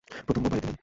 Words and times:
প্রথম 0.25 0.41
বউ 0.43 0.49
বাড়িতে 0.49 0.67
নেই। 0.67 0.77